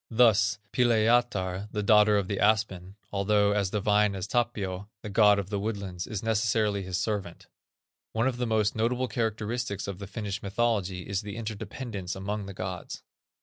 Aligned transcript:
Thus, 0.09 0.57
Pilajatar, 0.73 1.69
the 1.71 1.83
daughter 1.83 2.17
of 2.17 2.27
the 2.27 2.39
aspen, 2.39 2.95
although 3.13 3.51
as 3.51 3.69
divine 3.69 4.15
as 4.15 4.25
Tapio, 4.25 4.89
the 5.03 5.11
god 5.11 5.37
of 5.37 5.51
the 5.51 5.59
woodlands, 5.59 6.07
is 6.07 6.23
necessarily 6.23 6.81
his 6.81 6.97
servant. 6.97 7.45
One 8.11 8.25
of 8.27 8.37
the 8.37 8.47
most 8.47 8.75
notable 8.75 9.07
characteristics 9.07 9.87
of 9.87 9.99
the 9.99 10.07
Finnish 10.07 10.41
mythology 10.41 11.07
is 11.07 11.21
the 11.21 11.35
interdependence 11.35 12.15
among 12.15 12.47
the 12.47 12.55
gods. 12.55 13.03